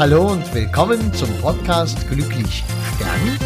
Hallo 0.00 0.32
und 0.32 0.54
willkommen 0.54 1.12
zum 1.12 1.28
Podcast 1.42 2.08
Glücklich 2.08 2.64
Stern 2.96 3.38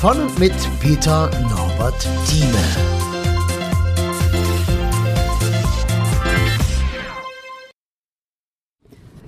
von 0.00 0.22
und 0.22 0.38
mit 0.38 0.54
Peter 0.80 1.30
Norbert 1.42 2.08
Thieme. 2.26 2.56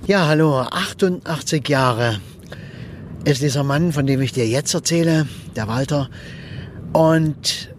Ja, 0.06 0.26
hallo, 0.26 0.60
88 0.60 1.68
Jahre 1.68 2.22
ist 3.26 3.42
dieser 3.42 3.62
Mann, 3.62 3.92
von 3.92 4.06
dem 4.06 4.22
ich 4.22 4.32
dir 4.32 4.48
jetzt 4.48 4.72
erzähle, 4.72 5.28
der 5.54 5.68
Walter. 5.68 6.08
Und 6.94 7.70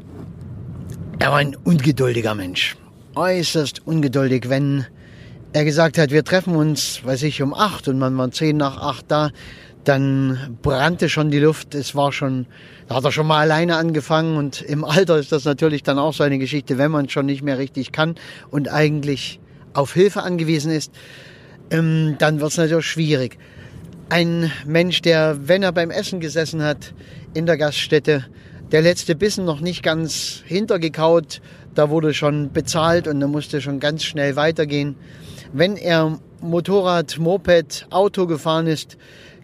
er 1.18 1.32
war 1.32 1.40
ein 1.40 1.56
ungeduldiger 1.56 2.36
Mensch. 2.36 2.78
Äußerst 3.16 3.88
ungeduldig, 3.88 4.50
wenn 4.50 4.86
er 5.56 5.64
gesagt 5.64 5.98
hat, 5.98 6.12
wir 6.12 6.26
treffen 6.26 6.58
uns, 6.58 7.00
weiß 7.06 7.24
ich, 7.24 7.42
um 7.42 7.54
acht 7.54 7.88
und 7.88 7.98
man 7.98 8.18
war 8.18 8.30
zehn 8.30 8.58
nach 8.58 8.76
acht 8.76 9.06
da, 9.08 9.32
dann 9.86 10.58
brannte 10.62 11.08
schon 11.08 11.32
die 11.32 11.40
Luft. 11.40 11.76
Es 11.76 11.96
war 11.96 12.12
schon, 12.12 12.46
da 12.90 12.96
hat 12.96 13.06
er 13.06 13.14
schon 13.14 13.26
mal 13.26 13.40
alleine 13.40 13.78
angefangen 13.78 14.36
und 14.36 14.62
im 14.62 14.84
Alter 14.84 15.18
ist 15.18 15.32
das 15.32 15.46
natürlich 15.46 15.82
dann 15.82 15.98
auch 15.98 16.14
so 16.14 16.26
eine 16.26 16.40
Geschichte, 16.40 16.78
wenn 16.78 16.92
man 16.92 17.08
schon 17.08 17.26
nicht 17.26 17.42
mehr 17.42 17.58
richtig 17.58 17.94
kann 17.94 18.16
und 18.52 18.68
eigentlich 18.68 19.40
auf 19.74 19.94
Hilfe 19.94 20.24
angewiesen 20.24 20.74
ist, 20.74 20.92
ähm, 21.72 22.16
dann 22.20 22.42
wird 22.42 22.52
es 22.52 22.58
natürlich 22.58 22.88
schwierig. 22.88 23.38
Ein 24.10 24.52
Mensch, 24.66 25.04
der, 25.04 25.48
wenn 25.48 25.64
er 25.64 25.72
beim 25.72 25.90
Essen 25.90 26.20
gesessen 26.20 26.64
hat 26.64 26.94
in 27.34 27.46
der 27.46 27.56
Gaststätte, 27.56 28.26
der 28.74 28.82
letzte 28.82 29.16
Bissen 29.16 29.46
noch 29.46 29.62
nicht 29.62 29.84
ganz 29.84 30.44
hintergekaut, 30.44 31.40
da 31.76 31.90
wurde 31.90 32.14
schon 32.14 32.52
bezahlt 32.52 33.08
und 33.08 33.22
er 33.22 33.30
musste 33.30 33.62
schon 33.62 33.80
ganz 33.80 34.04
schnell 34.04 34.36
weitergehen. 34.36 34.98
Wenn 35.54 35.78
er 35.78 36.20
Motorrad, 36.42 37.18
Moped, 37.18 37.88
Auto 37.90 38.28
gefahren 38.28 38.68
ist, 38.68 38.98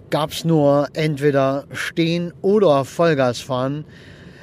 gab 0.09 0.31
es 0.31 0.45
nur 0.45 0.88
entweder 0.93 1.66
stehen 1.71 2.33
oder 2.41 2.85
Vollgas 2.85 3.39
fahren. 3.39 3.85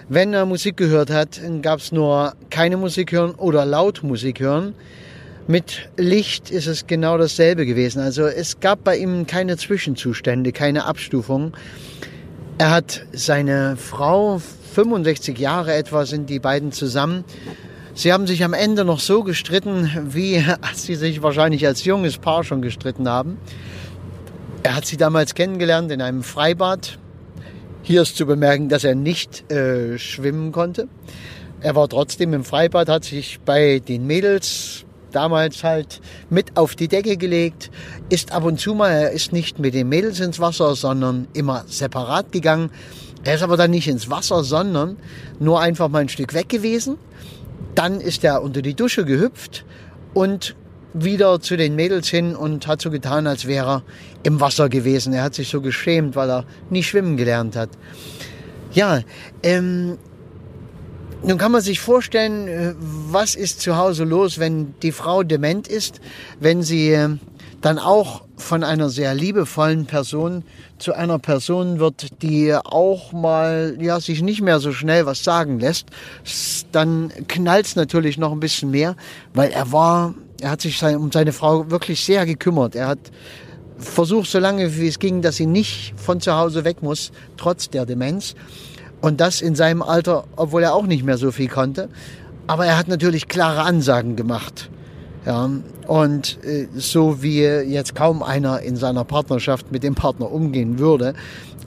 Wenn 0.08 0.32
er 0.32 0.46
Musik 0.46 0.76
gehört 0.76 1.10
hat, 1.10 1.40
gab 1.62 1.80
es 1.80 1.92
nur 1.92 2.32
keine 2.50 2.76
Musik 2.78 3.12
hören 3.12 3.32
oder 3.32 3.66
laut 3.66 4.02
Musik 4.02 4.40
hören. 4.40 4.74
Mit 5.46 5.90
Licht 5.96 6.50
ist 6.50 6.66
es 6.66 6.86
genau 6.86 7.18
dasselbe 7.18 7.66
gewesen. 7.66 8.00
Also 8.00 8.26
es 8.26 8.60
gab 8.60 8.84
bei 8.84 8.96
ihm 8.96 9.26
keine 9.26 9.56
Zwischenzustände, 9.56 10.52
keine 10.52 10.84
Abstufung. 10.84 11.52
Er 12.58 12.70
hat 12.70 13.06
seine 13.12 13.76
Frau, 13.76 14.40
65 14.74 15.38
Jahre 15.38 15.74
etwa 15.74 16.06
sind 16.06 16.28
die 16.30 16.38
beiden 16.38 16.72
zusammen, 16.72 17.24
Sie 17.98 18.12
haben 18.12 18.28
sich 18.28 18.44
am 18.44 18.52
Ende 18.52 18.84
noch 18.84 19.00
so 19.00 19.24
gestritten, 19.24 19.90
wie 20.10 20.40
sie 20.72 20.94
sich 20.94 21.20
wahrscheinlich 21.20 21.66
als 21.66 21.84
junges 21.84 22.16
Paar 22.16 22.44
schon 22.44 22.62
gestritten 22.62 23.08
haben. 23.08 23.38
Er 24.62 24.76
hat 24.76 24.86
sie 24.86 24.96
damals 24.96 25.34
kennengelernt 25.34 25.90
in 25.90 26.00
einem 26.00 26.22
Freibad. 26.22 26.96
Hier 27.82 28.02
ist 28.02 28.16
zu 28.16 28.24
bemerken, 28.24 28.68
dass 28.68 28.84
er 28.84 28.94
nicht 28.94 29.50
äh, 29.50 29.98
schwimmen 29.98 30.52
konnte. 30.52 30.86
Er 31.60 31.74
war 31.74 31.88
trotzdem 31.88 32.34
im 32.34 32.44
Freibad, 32.44 32.88
hat 32.88 33.02
sich 33.02 33.40
bei 33.44 33.80
den 33.80 34.06
Mädels 34.06 34.84
damals 35.10 35.64
halt 35.64 36.00
mit 36.30 36.56
auf 36.56 36.76
die 36.76 36.86
Decke 36.86 37.16
gelegt, 37.16 37.68
ist 38.10 38.30
ab 38.30 38.44
und 38.44 38.60
zu 38.60 38.74
mal, 38.74 38.90
er 38.90 39.10
ist 39.10 39.32
nicht 39.32 39.58
mit 39.58 39.74
den 39.74 39.88
Mädels 39.88 40.20
ins 40.20 40.38
Wasser, 40.38 40.76
sondern 40.76 41.26
immer 41.32 41.64
separat 41.66 42.30
gegangen. 42.30 42.70
Er 43.24 43.34
ist 43.34 43.42
aber 43.42 43.56
dann 43.56 43.72
nicht 43.72 43.88
ins 43.88 44.08
Wasser, 44.08 44.44
sondern 44.44 44.98
nur 45.40 45.60
einfach 45.60 45.88
mal 45.88 46.02
ein 46.02 46.08
Stück 46.08 46.32
weg 46.32 46.48
gewesen 46.48 46.96
dann 47.74 48.00
ist 48.00 48.24
er 48.24 48.42
unter 48.42 48.62
die 48.62 48.74
Dusche 48.74 49.04
gehüpft 49.04 49.64
und 50.14 50.56
wieder 50.94 51.40
zu 51.40 51.56
den 51.56 51.76
Mädels 51.76 52.08
hin 52.08 52.34
und 52.34 52.66
hat 52.66 52.80
so 52.80 52.90
getan, 52.90 53.26
als 53.26 53.46
wäre 53.46 53.68
er 53.68 53.82
im 54.22 54.40
Wasser 54.40 54.68
gewesen. 54.68 55.12
Er 55.12 55.22
hat 55.22 55.34
sich 55.34 55.48
so 55.48 55.60
geschämt, 55.60 56.16
weil 56.16 56.30
er 56.30 56.44
nie 56.70 56.82
schwimmen 56.82 57.16
gelernt 57.16 57.56
hat. 57.56 57.70
Ja, 58.72 59.00
ähm, 59.42 59.98
nun 61.22 61.38
kann 61.38 61.52
man 61.52 61.62
sich 61.62 61.80
vorstellen, 61.80 62.48
äh, 62.48 62.74
was 62.78 63.34
ist 63.34 63.60
zu 63.60 63.76
Hause 63.76 64.04
los, 64.04 64.38
wenn 64.38 64.74
die 64.82 64.92
Frau 64.92 65.22
dement 65.22 65.68
ist, 65.68 66.00
wenn 66.40 66.62
sie 66.62 66.92
äh, 66.92 67.16
dann 67.60 67.78
auch 67.78 68.22
von 68.36 68.62
einer 68.62 68.88
sehr 68.88 69.14
liebevollen 69.14 69.86
Person 69.86 70.44
zu 70.78 70.94
einer 70.94 71.18
Person 71.18 71.80
wird, 71.80 72.22
die 72.22 72.54
auch 72.54 73.12
mal 73.12 73.76
ja 73.80 74.00
sich 74.00 74.22
nicht 74.22 74.42
mehr 74.42 74.60
so 74.60 74.72
schnell 74.72 75.06
was 75.06 75.24
sagen 75.24 75.58
lässt, 75.58 75.86
dann 76.72 77.12
knallt's 77.26 77.74
natürlich 77.74 78.16
noch 78.16 78.32
ein 78.32 78.40
bisschen 78.40 78.70
mehr, 78.70 78.94
weil 79.34 79.50
er 79.50 79.72
war, 79.72 80.14
er 80.40 80.50
hat 80.50 80.60
sich 80.60 80.82
um 80.82 81.10
seine 81.10 81.32
Frau 81.32 81.70
wirklich 81.70 82.04
sehr 82.04 82.26
gekümmert. 82.26 82.76
Er 82.76 82.86
hat 82.86 83.00
versucht, 83.78 84.30
so 84.30 84.38
lange 84.38 84.76
wie 84.76 84.88
es 84.88 84.98
ging, 84.98 85.22
dass 85.22 85.36
sie 85.36 85.46
nicht 85.46 85.94
von 85.96 86.20
zu 86.20 86.34
Hause 86.34 86.64
weg 86.64 86.82
muss, 86.82 87.10
trotz 87.36 87.70
der 87.70 87.86
Demenz. 87.86 88.34
Und 89.00 89.20
das 89.20 89.40
in 89.40 89.54
seinem 89.54 89.82
Alter, 89.82 90.24
obwohl 90.36 90.62
er 90.62 90.74
auch 90.74 90.86
nicht 90.86 91.04
mehr 91.04 91.18
so 91.18 91.30
viel 91.30 91.48
konnte. 91.48 91.88
Aber 92.46 92.66
er 92.66 92.76
hat 92.76 92.88
natürlich 92.88 93.28
klare 93.28 93.62
Ansagen 93.62 94.16
gemacht. 94.16 94.70
Ja, 95.28 95.50
und 95.86 96.42
äh, 96.42 96.68
so 96.74 97.22
wie 97.22 97.42
jetzt 97.42 97.94
kaum 97.94 98.22
einer 98.22 98.60
in 98.60 98.76
seiner 98.76 99.04
Partnerschaft 99.04 99.70
mit 99.70 99.82
dem 99.82 99.94
Partner 99.94 100.32
umgehen 100.32 100.78
würde, 100.78 101.12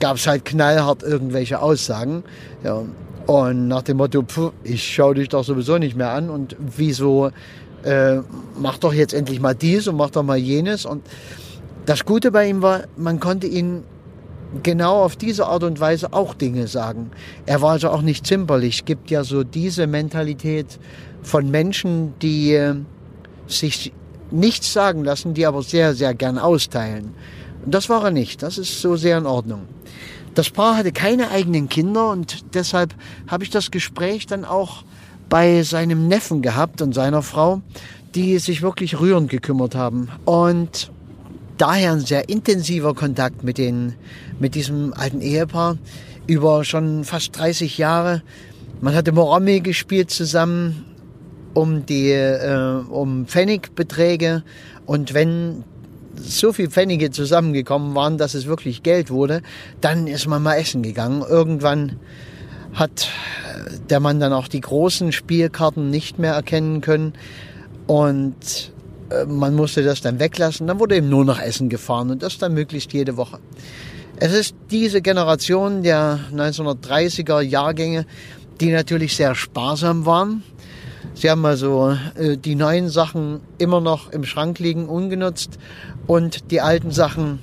gab 0.00 0.16
es 0.16 0.26
halt 0.26 0.44
knallhart 0.44 1.04
irgendwelche 1.04 1.62
Aussagen. 1.62 2.24
Ja, 2.64 2.82
und 3.28 3.68
nach 3.68 3.82
dem 3.82 3.98
Motto, 3.98 4.24
pf, 4.24 4.50
ich 4.64 4.82
schaue 4.92 5.14
dich 5.14 5.28
doch 5.28 5.44
sowieso 5.44 5.78
nicht 5.78 5.96
mehr 5.96 6.10
an 6.10 6.28
und 6.28 6.56
wieso 6.58 7.30
äh, 7.84 8.16
mach 8.58 8.78
doch 8.78 8.92
jetzt 8.92 9.14
endlich 9.14 9.38
mal 9.38 9.54
dies 9.54 9.86
und 9.86 9.94
mach 9.94 10.10
doch 10.10 10.24
mal 10.24 10.38
jenes. 10.38 10.84
Und 10.84 11.06
das 11.86 12.04
Gute 12.04 12.32
bei 12.32 12.48
ihm 12.48 12.62
war, 12.62 12.80
man 12.96 13.20
konnte 13.20 13.46
ihn 13.46 13.84
genau 14.64 15.04
auf 15.04 15.14
diese 15.14 15.46
Art 15.46 15.62
und 15.62 15.78
Weise 15.78 16.12
auch 16.12 16.34
Dinge 16.34 16.66
sagen. 16.66 17.12
Er 17.46 17.62
war 17.62 17.70
also 17.70 17.90
auch 17.90 18.02
nicht 18.02 18.26
zimperlich. 18.26 18.80
Es 18.80 18.84
gibt 18.86 19.08
ja 19.08 19.22
so 19.22 19.44
diese 19.44 19.86
Mentalität 19.86 20.80
von 21.22 21.48
Menschen, 21.48 22.14
die 22.20 22.54
äh, 22.54 22.74
sich 23.46 23.92
nichts 24.30 24.72
sagen 24.72 25.04
lassen, 25.04 25.34
die 25.34 25.46
aber 25.46 25.62
sehr, 25.62 25.94
sehr 25.94 26.14
gern 26.14 26.38
austeilen. 26.38 27.14
Und 27.64 27.74
das 27.74 27.88
war 27.88 28.04
er 28.04 28.10
nicht. 28.10 28.42
Das 28.42 28.58
ist 28.58 28.80
so 28.80 28.96
sehr 28.96 29.18
in 29.18 29.26
Ordnung. 29.26 29.62
Das 30.34 30.50
Paar 30.50 30.76
hatte 30.76 30.92
keine 30.92 31.30
eigenen 31.30 31.68
Kinder 31.68 32.10
und 32.10 32.54
deshalb 32.54 32.94
habe 33.28 33.44
ich 33.44 33.50
das 33.50 33.70
Gespräch 33.70 34.26
dann 34.26 34.44
auch 34.44 34.84
bei 35.28 35.62
seinem 35.62 36.08
Neffen 36.08 36.42
gehabt 36.42 36.80
und 36.80 36.94
seiner 36.94 37.22
Frau, 37.22 37.60
die 38.14 38.38
sich 38.38 38.62
wirklich 38.62 38.98
rührend 38.98 39.30
gekümmert 39.30 39.74
haben. 39.74 40.08
Und 40.24 40.90
daher 41.58 41.92
ein 41.92 42.00
sehr 42.00 42.28
intensiver 42.28 42.94
Kontakt 42.94 43.44
mit, 43.44 43.58
den, 43.58 43.94
mit 44.38 44.54
diesem 44.54 44.94
alten 44.94 45.20
Ehepaar 45.20 45.76
über 46.26 46.64
schon 46.64 47.04
fast 47.04 47.38
30 47.38 47.78
Jahre. 47.78 48.22
Man 48.80 48.94
hatte 48.94 49.12
Morami 49.12 49.60
gespielt 49.60 50.10
zusammen 50.10 50.84
um 51.54 51.86
die 51.86 52.10
äh, 52.10 52.82
um 52.88 53.26
Pfennigbeträge 53.26 54.42
und 54.86 55.14
wenn 55.14 55.64
so 56.16 56.52
viel 56.52 56.68
Pfennige 56.70 57.10
zusammengekommen 57.10 57.94
waren, 57.94 58.18
dass 58.18 58.34
es 58.34 58.46
wirklich 58.46 58.82
Geld 58.82 59.10
wurde, 59.10 59.42
dann 59.80 60.06
ist 60.06 60.26
man 60.26 60.42
mal 60.42 60.56
essen 60.56 60.82
gegangen. 60.82 61.22
Irgendwann 61.26 61.98
hat 62.74 63.08
der 63.90 64.00
Mann 64.00 64.20
dann 64.20 64.32
auch 64.32 64.48
die 64.48 64.60
großen 64.60 65.12
Spielkarten 65.12 65.90
nicht 65.90 66.18
mehr 66.18 66.34
erkennen 66.34 66.80
können 66.80 67.14
und 67.86 68.72
äh, 69.10 69.24
man 69.26 69.54
musste 69.54 69.82
das 69.82 70.00
dann 70.00 70.18
weglassen. 70.18 70.66
Dann 70.66 70.78
wurde 70.78 70.96
eben 70.96 71.08
nur 71.08 71.24
noch 71.24 71.40
Essen 71.40 71.68
gefahren 71.68 72.10
und 72.10 72.22
das 72.22 72.38
dann 72.38 72.54
möglichst 72.54 72.92
jede 72.92 73.16
Woche. 73.16 73.38
Es 74.16 74.32
ist 74.32 74.54
diese 74.70 75.02
Generation 75.02 75.82
der 75.82 76.20
1930er 76.32 77.40
Jahrgänge, 77.40 78.06
die 78.60 78.70
natürlich 78.70 79.16
sehr 79.16 79.34
sparsam 79.34 80.06
waren, 80.06 80.42
Sie 81.14 81.30
haben 81.30 81.44
also 81.44 81.96
äh, 82.14 82.36
die 82.36 82.54
neuen 82.54 82.88
Sachen 82.88 83.40
immer 83.58 83.80
noch 83.80 84.10
im 84.10 84.24
Schrank 84.24 84.58
liegen, 84.58 84.88
ungenutzt 84.88 85.58
und 86.06 86.50
die 86.50 86.60
alten 86.60 86.90
Sachen 86.90 87.40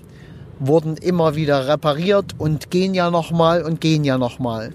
wurden 0.59 0.97
immer 0.97 1.35
wieder 1.35 1.67
repariert 1.67 2.35
und 2.37 2.71
gehen 2.71 2.93
ja 2.93 3.11
nochmal 3.11 3.63
und 3.63 3.79
gehen 3.79 4.03
ja 4.03 4.17
nochmal. 4.17 4.71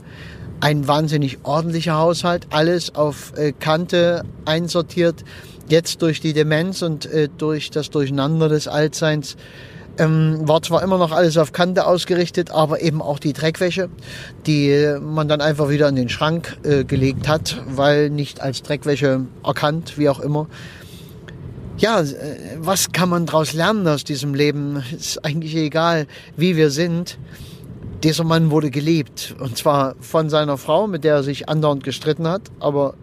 Ein 0.60 0.88
wahnsinnig 0.88 1.38
ordentlicher 1.42 1.98
Haushalt, 1.98 2.46
alles 2.50 2.94
auf 2.94 3.32
äh, 3.36 3.52
Kante 3.52 4.22
einsortiert. 4.46 5.24
Jetzt 5.68 6.00
durch 6.00 6.20
die 6.20 6.32
Demenz 6.32 6.80
und 6.82 7.06
äh, 7.06 7.28
durch 7.36 7.70
das 7.70 7.90
Durcheinander 7.90 8.48
des 8.48 8.68
Altseins 8.68 9.36
ähm, 9.98 10.40
war 10.46 10.62
zwar 10.62 10.82
immer 10.82 10.98
noch 10.98 11.12
alles 11.12 11.36
auf 11.38 11.52
Kante 11.52 11.86
ausgerichtet, 11.86 12.50
aber 12.50 12.80
eben 12.82 13.00
auch 13.02 13.18
die 13.18 13.32
Dreckwäsche, 13.32 13.88
die 14.46 14.96
man 15.00 15.28
dann 15.28 15.40
einfach 15.40 15.68
wieder 15.68 15.88
in 15.88 15.96
den 15.96 16.08
Schrank 16.08 16.56
äh, 16.64 16.84
gelegt 16.84 17.28
hat, 17.28 17.62
weil 17.66 18.10
nicht 18.10 18.40
als 18.40 18.62
Dreckwäsche 18.62 19.26
erkannt, 19.44 19.98
wie 19.98 20.08
auch 20.08 20.20
immer. 20.20 20.48
Ja, 21.76 22.00
äh, 22.00 22.14
was 22.58 22.92
kann 22.92 23.08
man 23.08 23.26
daraus 23.26 23.52
lernen 23.52 23.86
aus 23.88 24.04
diesem 24.04 24.34
Leben? 24.34 24.82
Ist 24.96 25.24
eigentlich 25.24 25.56
egal, 25.56 26.06
wie 26.36 26.56
wir 26.56 26.70
sind. 26.70 27.18
Dieser 28.02 28.24
Mann 28.24 28.50
wurde 28.50 28.70
gelebt. 28.70 29.34
Und 29.40 29.56
zwar 29.56 29.96
von 30.00 30.30
seiner 30.30 30.56
Frau, 30.56 30.86
mit 30.86 31.04
der 31.04 31.16
er 31.16 31.22
sich 31.22 31.48
andauernd 31.48 31.82
gestritten 31.82 32.28
hat. 32.28 32.42
Aber 32.60 32.94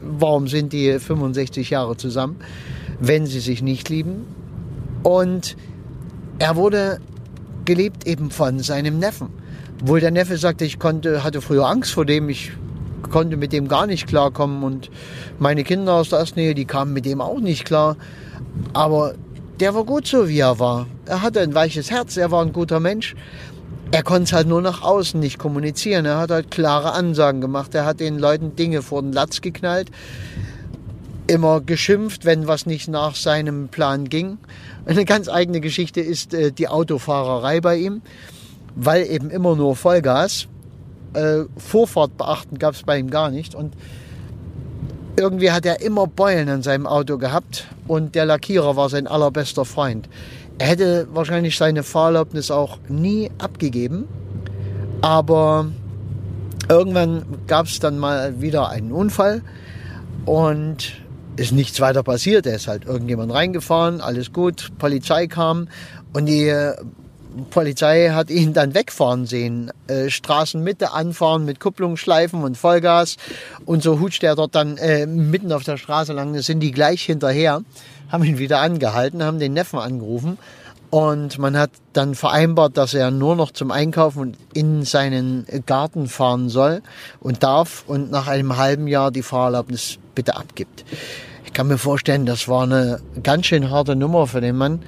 warum 0.00 0.48
sind 0.48 0.72
die 0.72 0.98
65 0.98 1.70
Jahre 1.70 1.96
zusammen, 1.96 2.36
wenn 2.98 3.26
sie 3.26 3.40
sich 3.40 3.62
nicht 3.62 3.88
lieben? 3.88 4.26
Und 5.02 5.56
er 6.38 6.56
wurde 6.56 7.00
geliebt 7.64 8.06
eben 8.06 8.30
von 8.30 8.60
seinem 8.60 8.98
Neffen. 8.98 9.28
Wohl 9.84 10.00
der 10.00 10.10
Neffe 10.10 10.38
sagte, 10.38 10.64
ich 10.64 10.78
konnte, 10.78 11.22
hatte 11.22 11.40
früher 11.40 11.68
Angst 11.68 11.92
vor 11.92 12.04
dem, 12.04 12.28
ich 12.28 12.52
konnte 13.10 13.36
mit 13.36 13.52
dem 13.52 13.68
gar 13.68 13.86
nicht 13.86 14.06
klarkommen 14.06 14.62
und 14.62 14.90
meine 15.38 15.64
Kinder 15.64 15.94
aus 15.94 16.08
der 16.08 16.18
Erstnähe, 16.18 16.54
die 16.54 16.64
kamen 16.64 16.92
mit 16.92 17.04
dem 17.04 17.20
auch 17.20 17.40
nicht 17.40 17.64
klar. 17.64 17.96
Aber 18.72 19.14
der 19.60 19.74
war 19.74 19.84
gut 19.84 20.06
so, 20.06 20.28
wie 20.28 20.38
er 20.38 20.58
war. 20.58 20.86
Er 21.06 21.22
hatte 21.22 21.40
ein 21.40 21.54
weiches 21.54 21.90
Herz, 21.90 22.16
er 22.16 22.30
war 22.30 22.42
ein 22.42 22.52
guter 22.52 22.80
Mensch. 22.80 23.14
Er 23.90 24.02
konnte 24.02 24.24
es 24.24 24.32
halt 24.32 24.46
nur 24.46 24.60
nach 24.60 24.82
außen 24.82 25.18
nicht 25.18 25.38
kommunizieren. 25.38 26.04
Er 26.04 26.18
hat 26.18 26.30
halt 26.30 26.50
klare 26.50 26.92
Ansagen 26.92 27.40
gemacht. 27.40 27.74
Er 27.74 27.86
hat 27.86 28.00
den 28.00 28.18
Leuten 28.18 28.54
Dinge 28.54 28.82
vor 28.82 29.00
den 29.00 29.12
Latz 29.12 29.40
geknallt. 29.40 29.90
Immer 31.28 31.60
geschimpft, 31.60 32.24
wenn 32.24 32.48
was 32.48 32.66
nicht 32.66 32.88
nach 32.88 33.14
seinem 33.14 33.68
Plan 33.68 34.08
ging. 34.08 34.38
Eine 34.86 35.04
ganz 35.04 35.28
eigene 35.28 35.60
Geschichte 35.60 36.00
ist 36.00 36.34
äh, 36.34 36.50
die 36.50 36.68
Autofahrerei 36.68 37.60
bei 37.60 37.76
ihm, 37.76 38.02
weil 38.74 39.06
eben 39.06 39.30
immer 39.30 39.54
nur 39.54 39.76
Vollgas. 39.76 40.48
Äh, 41.12 41.44
Vorfahrt 41.56 42.16
beachten 42.16 42.58
gab 42.58 42.74
es 42.74 42.82
bei 42.82 42.98
ihm 42.98 43.10
gar 43.10 43.30
nicht. 43.30 43.54
Und 43.54 43.74
irgendwie 45.18 45.50
hat 45.50 45.66
er 45.66 45.80
immer 45.80 46.06
Beulen 46.06 46.48
an 46.48 46.62
seinem 46.62 46.86
Auto 46.86 47.18
gehabt 47.18 47.66
und 47.86 48.14
der 48.14 48.24
Lackierer 48.24 48.76
war 48.76 48.88
sein 48.88 49.06
allerbester 49.06 49.64
Freund. 49.64 50.08
Er 50.58 50.68
hätte 50.68 51.08
wahrscheinlich 51.12 51.56
seine 51.56 51.82
Fahrerlaubnis 51.82 52.50
auch 52.50 52.78
nie 52.88 53.30
abgegeben, 53.38 54.06
aber 55.00 55.66
irgendwann 56.68 57.24
gab 57.46 57.66
es 57.66 57.80
dann 57.80 57.98
mal 57.98 58.40
wieder 58.40 58.68
einen 58.68 58.92
Unfall 58.92 59.42
und 60.24 60.94
ist 61.38 61.52
nichts 61.52 61.80
weiter 61.80 62.02
passiert. 62.02 62.46
Er 62.46 62.56
ist 62.56 62.68
halt 62.68 62.84
irgendjemand 62.84 63.32
reingefahren, 63.32 64.00
alles 64.00 64.32
gut, 64.32 64.70
Polizei 64.78 65.26
kam 65.26 65.68
und 66.12 66.26
die 66.26 66.52
Polizei 67.50 68.10
hat 68.10 68.30
ihn 68.30 68.52
dann 68.52 68.74
wegfahren 68.74 69.26
sehen. 69.26 69.70
Äh, 69.86 70.10
Straßenmitte 70.10 70.92
anfahren 70.92 71.44
mit 71.44 71.60
Kupplungsschleifen 71.60 72.42
und 72.42 72.56
Vollgas. 72.56 73.16
Und 73.64 73.82
so 73.82 74.00
hutscht 74.00 74.22
er 74.22 74.34
dort 74.34 74.54
dann 74.54 74.76
äh, 74.76 75.06
mitten 75.06 75.52
auf 75.52 75.62
der 75.62 75.76
Straße 75.76 76.12
lang. 76.12 76.32
Da 76.32 76.42
sind 76.42 76.60
die 76.60 76.72
gleich 76.72 77.02
hinterher, 77.02 77.62
haben 78.10 78.24
ihn 78.24 78.38
wieder 78.38 78.60
angehalten, 78.60 79.22
haben 79.22 79.38
den 79.38 79.52
Neffen 79.52 79.78
angerufen. 79.78 80.38
Und 80.90 81.38
man 81.38 81.56
hat 81.56 81.70
dann 81.92 82.14
vereinbart, 82.14 82.78
dass 82.78 82.94
er 82.94 83.10
nur 83.10 83.36
noch 83.36 83.50
zum 83.50 83.70
Einkaufen 83.70 84.36
in 84.54 84.84
seinen 84.84 85.46
Garten 85.66 86.08
fahren 86.08 86.48
soll 86.48 86.80
und 87.20 87.42
darf 87.42 87.84
und 87.86 88.10
nach 88.10 88.26
einem 88.26 88.56
halben 88.56 88.86
Jahr 88.88 89.10
die 89.10 89.22
Fahrerlaubnis 89.22 89.98
bitte 90.14 90.36
abgibt. 90.36 90.84
Ich 91.48 91.54
kann 91.54 91.66
mir 91.66 91.78
vorstellen, 91.78 92.26
das 92.26 92.46
war 92.46 92.64
eine 92.64 93.00
ganz 93.22 93.46
schön 93.46 93.70
harte 93.70 93.96
Nummer 93.96 94.26
für 94.26 94.42
den 94.42 94.54
Mann. 94.54 94.80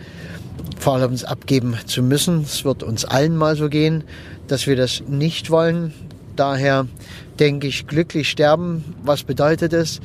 Fahrerlaubnis 0.78 1.24
abgeben 1.24 1.74
zu 1.86 2.02
müssen. 2.02 2.42
Es 2.42 2.66
wird 2.66 2.82
uns 2.82 3.06
allen 3.06 3.34
mal 3.34 3.56
so 3.56 3.70
gehen, 3.70 4.04
dass 4.46 4.66
wir 4.66 4.76
das 4.76 5.02
nicht 5.08 5.50
wollen. 5.50 5.94
Daher 6.36 6.86
denke 7.40 7.66
ich, 7.66 7.86
glücklich 7.86 8.28
sterben. 8.28 8.94
Was 9.02 9.22
bedeutet 9.22 9.72
es? 9.72 10.00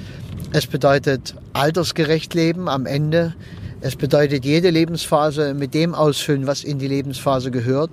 Es 0.53 0.65
bedeutet 0.65 1.35
altersgerecht 1.51 2.33
leben 2.33 2.69
am 2.69 2.85
Ende. 2.85 3.35
Es 3.81 3.97
bedeutet 3.97 4.45
jede 4.45 4.69
Lebensphase 4.69 5.53
mit 5.53 5.73
dem 5.73 5.93
ausfüllen, 5.93 6.47
was 6.47 6.63
in 6.63 6.79
die 6.79 6.87
Lebensphase 6.87 7.51
gehört. 7.51 7.91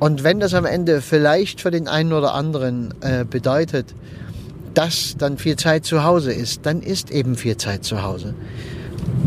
Und 0.00 0.24
wenn 0.24 0.40
das 0.40 0.52
am 0.52 0.66
Ende 0.66 1.00
vielleicht 1.00 1.60
für 1.60 1.70
den 1.70 1.86
einen 1.86 2.12
oder 2.12 2.34
anderen 2.34 2.92
äh, 3.02 3.24
bedeutet, 3.24 3.94
dass 4.74 5.16
dann 5.16 5.38
viel 5.38 5.56
Zeit 5.56 5.84
zu 5.84 6.04
Hause 6.04 6.32
ist, 6.32 6.66
dann 6.66 6.82
ist 6.82 7.10
eben 7.10 7.36
viel 7.36 7.56
Zeit 7.56 7.84
zu 7.84 8.02
Hause 8.02 8.34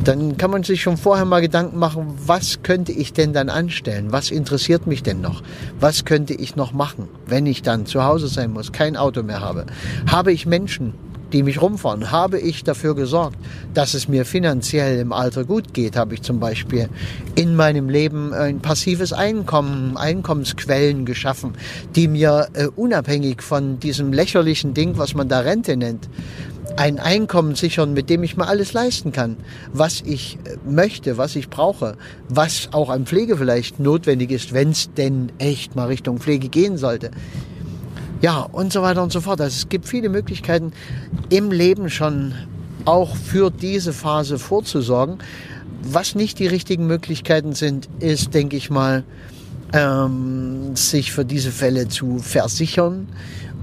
dann 0.04 0.38
kann 0.38 0.52
man 0.52 0.64
sich 0.64 0.82
schon 0.82 0.96
vorher 0.96 1.26
mal 1.26 1.42
Gedanken 1.42 1.78
machen, 1.80 2.14
was 2.26 2.64
könnte 2.64 2.94
ich 2.94 3.12
denn 3.12 3.34
dann 3.34 3.50
anstellen? 3.50 4.12
Was 4.12 4.32
interessiert 4.32 4.88
mich 4.88 5.04
denn 5.04 5.20
noch? 5.20 5.44
Was 5.80 6.06
könnte 6.06 6.34
ich 6.34 6.56
noch 6.56 6.72
machen, 6.72 7.10
wenn 7.26 7.46
ich 7.46 7.62
dann 7.62 7.86
zu 7.86 8.04
Hause 8.04 8.28
sein 8.28 8.54
muss, 8.54 8.72
kein 8.72 8.96
Auto 8.96 9.22
mehr 9.24 9.42
habe? 9.42 9.66
Habe 10.10 10.32
ich 10.32 10.46
Menschen, 10.46 10.94
die 11.34 11.44
mich 11.44 11.62
rumfahren? 11.62 12.12
Habe 12.12 12.40
ich 12.40 12.64
dafür 12.64 12.96
gesorgt, 12.96 13.38
dass 13.74 13.94
es 13.94 14.08
mir 14.08 14.26
finanziell 14.26 15.00
im 15.00 15.14
Alter 15.14 15.46
gut 15.46 15.74
geht? 15.74 15.96
Habe 15.96 16.14
ich 16.14 16.22
zum 16.22 16.40
Beispiel 16.40 16.90
in 17.36 17.56
meinem 17.56 17.90
Leben 17.90 18.34
ein 18.34 18.60
passives 18.60 19.14
Einkommen, 19.14 19.98
Einkommensquellen 19.98 21.06
geschaffen, 21.06 21.54
die 21.96 22.08
mir 22.08 22.48
äh, 22.54 22.68
unabhängig 22.68 23.42
von 23.42 23.80
diesem 23.80 24.14
lächerlichen 24.14 24.74
Ding, 24.74 24.98
was 24.98 25.14
man 25.14 25.28
da 25.28 25.40
Rente 25.40 25.78
nennt, 25.78 26.08
ein 26.78 27.00
Einkommen 27.00 27.56
sichern, 27.56 27.94
mit 27.94 28.10
dem 28.10 28.24
ich 28.24 28.38
mir 28.38 28.48
alles 28.48 28.74
leisten 28.74 29.12
kann, 29.12 29.38
was 29.74 30.02
ich 30.02 30.38
äh, 30.46 30.58
möchte, 30.70 31.18
was 31.18 31.36
ich 31.36 31.50
brauche, 31.50 31.98
was 32.30 32.70
auch 32.72 32.90
an 32.90 33.06
Pflege 33.06 33.38
vielleicht 33.38 33.80
notwendig 33.80 34.32
ist, 34.32 34.54
wenn 34.54 34.72
es 34.72 34.94
denn 34.94 35.32
echt 35.40 35.76
mal 35.76 35.88
Richtung 35.88 36.20
Pflege 36.20 36.50
gehen 36.50 36.78
sollte. 36.78 37.12
Ja, 38.22 38.42
und 38.42 38.74
so 38.74 38.82
weiter 38.82 39.04
und 39.04 39.12
so 39.12 39.22
fort. 39.22 39.42
Also 39.42 39.56
es 39.56 39.70
gibt 39.70 39.88
viele 39.88 40.10
Möglichkeiten 40.10 40.74
im 41.30 41.52
Leben 41.52 41.90
schon 41.90 42.34
auch 42.86 43.16
für 43.16 43.52
diese 43.52 43.94
Phase 43.94 44.40
vorzusorgen. 44.40 45.20
Was 45.84 46.16
nicht 46.16 46.40
die 46.40 46.48
richtigen 46.48 46.88
Möglichkeiten 46.88 47.54
sind, 47.54 47.88
ist, 48.00 48.34
denke 48.34 48.58
ich 48.58 48.70
mal, 48.70 49.04
ähm, 49.74 50.76
sich 50.76 51.12
für 51.12 51.26
diese 51.26 51.52
Fälle 51.52 51.90
zu 51.90 52.18
versichern 52.20 53.08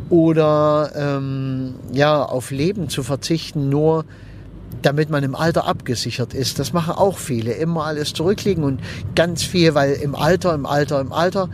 oder 0.09 0.93
ähm, 0.95 1.75
ja 1.93 2.23
auf 2.23 2.51
Leben 2.51 2.89
zu 2.89 3.03
verzichten, 3.03 3.69
nur 3.69 4.05
damit 4.83 5.11
man 5.11 5.25
im 5.25 5.35
Alter 5.35 5.67
abgesichert 5.67 6.35
ist. 6.35 6.59
Das 6.59 6.73
machen 6.73 6.93
auch 6.93 7.19
viele. 7.19 7.53
Immer 7.53 7.87
alles 7.87 8.13
zurücklegen 8.13 8.63
und 8.63 8.81
ganz 9.15 9.43
viel, 9.43 9.75
weil 9.75 9.95
im 9.95 10.15
Alter, 10.15 10.55
im 10.55 10.67
Alter, 10.67 11.01
im 11.01 11.13
Alter, 11.13 11.49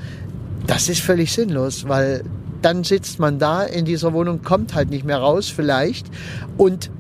das 0.67 0.89
ist 0.89 1.01
völlig 1.01 1.33
sinnlos, 1.33 1.89
weil 1.89 2.25
dann 2.63 2.85
sitzt 2.85 3.19
man 3.19 3.39
da 3.39 3.63
in 3.63 3.85
dieser 3.85 4.13
Wohnung, 4.13 4.43
kommt 4.43 4.75
halt 4.75 4.91
nicht 4.91 5.05
mehr 5.05 5.19
raus 5.19 5.49
vielleicht 5.49 6.07
und 6.57 6.91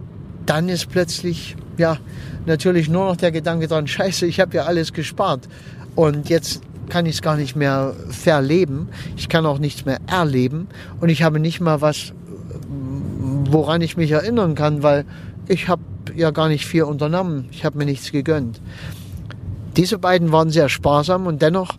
dann 0.46 0.68
ist 0.68 0.88
plötzlich, 0.90 1.56
ja, 1.76 1.98
natürlich 2.46 2.88
nur 2.88 3.06
noch 3.06 3.16
der 3.16 3.32
Gedanke 3.32 3.68
dran, 3.68 3.86
scheiße, 3.88 4.26
ich 4.26 4.40
habe 4.40 4.56
ja 4.56 4.64
alles 4.64 4.92
gespart 4.92 5.48
und 5.94 6.28
jetzt 6.28 6.62
kann 6.88 7.06
ich 7.06 7.16
es 7.16 7.22
gar 7.22 7.36
nicht 7.36 7.54
mehr 7.54 7.94
verleben. 8.08 8.88
Ich 9.16 9.28
kann 9.28 9.46
auch 9.46 9.58
nichts 9.58 9.84
mehr 9.84 9.98
erleben 10.08 10.66
und 11.00 11.08
ich 11.08 11.22
habe 11.22 11.38
nicht 11.38 11.60
mal 11.60 11.80
was, 11.80 12.12
woran 13.50 13.80
ich 13.80 13.96
mich 13.96 14.10
erinnern 14.10 14.54
kann, 14.54 14.82
weil 14.82 15.04
ich 15.46 15.68
habe 15.68 15.82
ja 16.16 16.30
gar 16.32 16.48
nicht 16.48 16.66
viel 16.66 16.82
unternommen. 16.82 17.48
Ich 17.52 17.64
habe 17.64 17.78
mir 17.78 17.86
nichts 17.86 18.12
gegönnt. 18.12 18.60
Diese 19.76 19.98
beiden 19.98 20.32
waren 20.32 20.50
sehr 20.50 20.68
sparsam 20.68 21.26
und 21.26 21.42
dennoch 21.42 21.78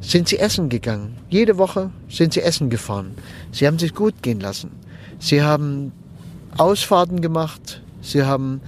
sind 0.00 0.28
sie 0.28 0.38
essen 0.38 0.68
gegangen. 0.68 1.16
Jede 1.28 1.58
Woche 1.58 1.90
sind 2.08 2.32
sie 2.32 2.42
essen 2.42 2.70
gefahren. 2.70 3.14
Sie 3.52 3.66
haben 3.66 3.78
sich 3.78 3.94
gut 3.94 4.22
gehen 4.22 4.40
lassen. 4.40 4.70
Sie 5.18 5.42
haben 5.42 5.92
Ausfahrten 6.56 7.20
gemacht. 7.20 7.82
Sie 8.00 8.22
haben 8.22 8.60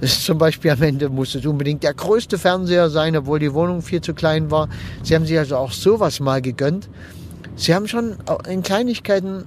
zum 0.00 0.38
Beispiel 0.38 0.70
am 0.70 0.82
Ende 0.82 1.08
musste 1.08 1.38
es 1.38 1.46
unbedingt 1.46 1.82
der 1.82 1.94
größte 1.94 2.38
Fernseher 2.38 2.90
sein, 2.90 3.16
obwohl 3.16 3.38
die 3.38 3.54
Wohnung 3.54 3.82
viel 3.82 4.00
zu 4.00 4.14
klein 4.14 4.50
war. 4.50 4.68
Sie 5.02 5.14
haben 5.14 5.26
sich 5.26 5.38
also 5.38 5.56
auch 5.56 5.72
sowas 5.72 6.20
mal 6.20 6.42
gegönnt. 6.42 6.88
Sie 7.56 7.74
haben 7.74 7.88
schon 7.88 8.16
in 8.48 8.62
Kleinigkeiten 8.62 9.44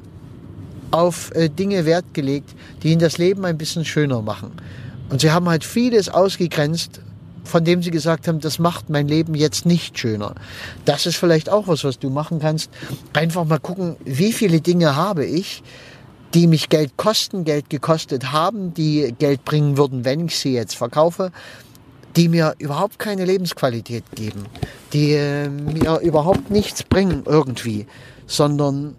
auf 0.92 1.36
äh, 1.36 1.50
Dinge 1.50 1.86
Wert 1.86 2.14
gelegt, 2.14 2.56
die 2.82 2.92
ihnen 2.92 3.02
das 3.02 3.18
Leben 3.18 3.46
ein 3.46 3.58
bisschen 3.58 3.86
schöner 3.86 4.22
machen. 4.22 4.52
Und 5.10 5.22
sie 5.22 5.32
haben 5.32 5.48
halt 5.48 5.64
vieles 5.64 6.10
ausgegrenzt, 6.10 7.02
von 7.48 7.64
dem 7.64 7.82
sie 7.82 7.92
gesagt 7.92 8.28
haben, 8.28 8.40
das 8.40 8.60
macht 8.60 8.90
mein 8.90 9.08
Leben 9.08 9.36
jetzt 9.36 9.66
nicht 9.66 9.98
schöner. 9.98 10.36
Das 10.86 11.06
ist 11.06 11.18
vielleicht 11.18 11.50
auch 11.50 11.68
was, 11.68 11.84
was 11.84 12.00
du 12.00 12.10
machen 12.10 12.40
kannst. 12.40 12.70
Einfach 13.14 13.46
mal 13.46 13.60
gucken, 13.60 13.96
wie 14.06 14.34
viele 14.34 14.62
Dinge 14.62 14.96
habe 14.96 15.26
ich, 15.26 15.64
die 16.34 16.48
mich 16.48 16.70
Geld 16.70 16.98
kosten, 16.98 17.46
Geld 17.46 17.70
gekostet 17.70 18.32
haben, 18.32 18.74
die 18.74 19.14
Geld 19.18 19.46
bringen 19.46 19.78
würden, 19.78 20.06
wenn 20.06 20.26
ich 20.26 20.38
sie 20.38 20.54
jetzt 20.54 20.76
verkaufe, 20.76 21.32
die 22.16 22.30
mir 22.30 22.56
überhaupt 22.58 23.00
keine 23.00 23.26
Lebensqualität 23.26 24.04
geben, 24.16 24.46
die 24.92 25.14
äh, 25.14 25.50
mir 25.50 26.00
überhaupt 26.00 26.50
nichts 26.50 26.84
bringen 26.84 27.24
irgendwie, 27.26 27.86
sondern 28.26 28.96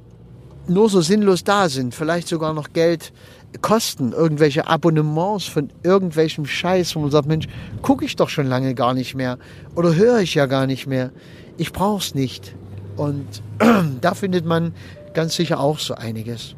nur 0.69 0.88
so 0.88 1.00
sinnlos 1.00 1.45
da 1.45 1.69
sind, 1.69 1.95
vielleicht 1.95 2.28
sogar 2.28 2.55
noch 2.55 2.73
Geld 2.73 3.12
kosten, 3.61 4.12
irgendwelche 4.12 4.67
Abonnements 4.67 5.47
von 5.47 5.71
irgendwelchem 5.83 6.47
Scheiß, 6.47 6.95
wo 6.95 7.00
man 7.00 7.11
sagt, 7.11 7.26
Mensch, 7.26 7.49
gucke 7.83 8.05
ich 8.05 8.17
doch 8.17 8.28
schon 8.28 8.47
lange 8.47 8.75
gar 8.75 8.95
nicht 8.95 9.14
mehr 9.14 9.38
oder 9.75 9.95
höre 9.95 10.21
ich 10.21 10.35
ja 10.35 10.47
gar 10.47 10.67
nicht 10.67 10.87
mehr. 10.87 11.11
Ich 11.57 11.73
brauche 11.73 12.02
es 12.02 12.14
nicht. 12.14 12.55
Und 12.97 13.43
da 14.00 14.14
findet 14.14 14.45
man 14.45 14.75
ganz 15.14 15.35
sicher 15.35 15.61
auch 15.61 15.78
so 15.78 15.95
einiges. 15.95 16.55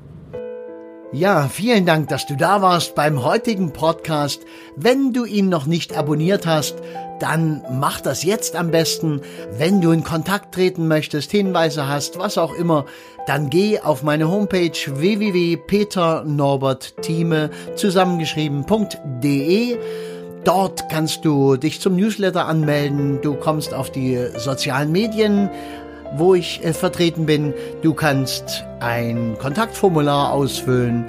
Ja, 1.12 1.48
vielen 1.48 1.86
Dank, 1.86 2.08
dass 2.08 2.26
du 2.26 2.36
da 2.36 2.62
warst 2.62 2.94
beim 2.94 3.24
heutigen 3.24 3.72
Podcast. 3.72 4.42
Wenn 4.76 5.12
du 5.12 5.24
ihn 5.24 5.48
noch 5.48 5.66
nicht 5.66 5.96
abonniert 5.96 6.46
hast, 6.46 6.76
dann 7.18 7.64
mach 7.68 8.00
das 8.00 8.22
jetzt 8.22 8.54
am 8.54 8.70
besten. 8.70 9.20
Wenn 9.58 9.80
du 9.80 9.90
in 9.90 10.04
Kontakt 10.04 10.54
treten 10.54 10.86
möchtest, 10.86 11.32
Hinweise 11.32 11.88
hast, 11.88 12.20
was 12.20 12.38
auch 12.38 12.54
immer, 12.54 12.86
dann 13.26 13.50
geh 13.50 13.80
auf 13.80 14.04
meine 14.04 14.30
Homepage 14.30 14.70
www.peternorbertthieme 14.86 17.50
zusammengeschrieben.de 17.74 19.78
Dort 20.44 20.88
kannst 20.88 21.24
du 21.26 21.56
dich 21.56 21.80
zum 21.80 21.96
Newsletter 21.96 22.46
anmelden. 22.46 23.20
Du 23.20 23.34
kommst 23.34 23.74
auf 23.74 23.92
die 23.92 24.18
sozialen 24.38 24.90
Medien, 24.90 25.50
wo 26.16 26.34
ich 26.34 26.64
äh, 26.64 26.72
vertreten 26.72 27.26
bin. 27.26 27.54
Du 27.82 27.94
kannst 27.94 28.64
ein 28.80 29.36
Kontaktformular 29.38 30.32
ausfüllen 30.32 31.04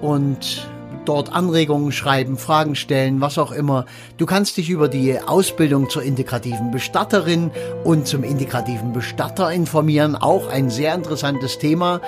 und 0.00 0.68
dort 1.04 1.32
Anregungen 1.32 1.90
schreiben, 1.90 2.36
Fragen 2.36 2.74
stellen, 2.74 3.20
was 3.20 3.38
auch 3.38 3.52
immer. 3.52 3.86
Du 4.18 4.26
kannst 4.26 4.58
dich 4.58 4.68
über 4.68 4.88
die 4.88 5.18
Ausbildung 5.18 5.88
zur 5.88 6.02
integrativen 6.02 6.70
Bestatterin 6.70 7.50
und 7.84 8.06
zum 8.06 8.24
integrativen 8.24 8.92
Bestatter 8.92 9.50
informieren. 9.50 10.16
Auch 10.16 10.48
ein 10.48 10.68
sehr 10.68 10.94
interessantes 10.94 11.58
Thema 11.58 12.00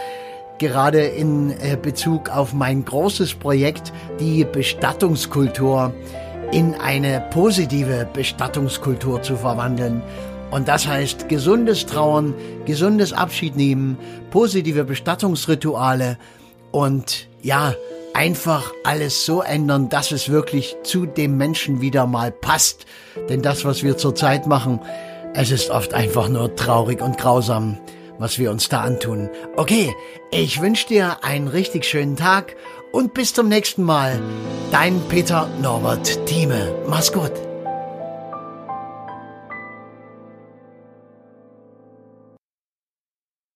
gerade 0.60 1.00
in 1.00 1.50
äh, 1.50 1.78
Bezug 1.80 2.28
auf 2.28 2.52
mein 2.52 2.84
großes 2.84 3.34
Projekt, 3.34 3.92
die 4.20 4.44
Bestattungskultur 4.44 5.94
in 6.52 6.74
eine 6.74 7.24
positive 7.30 8.06
Bestattungskultur 8.12 9.22
zu 9.22 9.36
verwandeln. 9.36 10.02
Und 10.50 10.68
das 10.68 10.86
heißt 10.86 11.28
gesundes 11.28 11.86
Trauern, 11.86 12.34
gesundes 12.64 13.12
Abschied 13.12 13.56
nehmen, 13.56 13.98
positive 14.30 14.84
Bestattungsrituale 14.84 16.18
und 16.72 17.28
ja, 17.42 17.74
einfach 18.14 18.72
alles 18.84 19.24
so 19.24 19.42
ändern, 19.42 19.88
dass 19.88 20.12
es 20.12 20.28
wirklich 20.28 20.76
zu 20.82 21.06
dem 21.06 21.36
Menschen 21.36 21.80
wieder 21.80 22.06
mal 22.06 22.30
passt. 22.30 22.86
Denn 23.28 23.42
das, 23.42 23.64
was 23.64 23.82
wir 23.82 23.96
zurzeit 23.96 24.46
machen, 24.46 24.80
es 25.34 25.50
ist 25.50 25.70
oft 25.70 25.94
einfach 25.94 26.28
nur 26.28 26.54
traurig 26.56 27.00
und 27.00 27.18
grausam, 27.18 27.78
was 28.18 28.38
wir 28.38 28.50
uns 28.50 28.68
da 28.68 28.80
antun. 28.80 29.30
Okay, 29.56 29.94
ich 30.30 30.60
wünsche 30.60 30.88
dir 30.88 31.22
einen 31.22 31.48
richtig 31.48 31.84
schönen 31.84 32.16
Tag 32.16 32.56
und 32.92 33.14
bis 33.14 33.32
zum 33.32 33.48
nächsten 33.48 33.84
Mal. 33.84 34.20
Dein 34.72 35.00
Peter 35.08 35.48
Norbert 35.62 36.26
Thieme. 36.26 36.74
Mach's 36.86 37.12
gut. 37.12 37.49